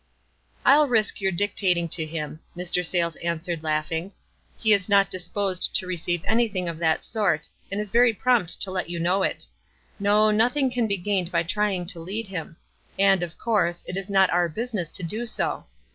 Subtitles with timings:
[0.65, 2.83] "I'll risk your dictating to him," Mr.
[2.83, 4.13] Sayles answered, laughing.
[4.57, 8.71] "He is not disposed to receive anything of that sort, and is very prompt to
[8.71, 9.45] let you know it.
[9.99, 12.57] No, nothing can be gained by trying to lead him;
[12.97, 15.65] and, of course, it is not our business to do so.